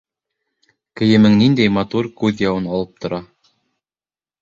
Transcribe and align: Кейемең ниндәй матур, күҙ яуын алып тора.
Кейемең 1.01 1.37
ниндәй 1.43 1.73
матур, 1.77 2.11
күҙ 2.25 2.43
яуын 2.49 2.73
алып 2.79 3.07
тора. 3.07 3.25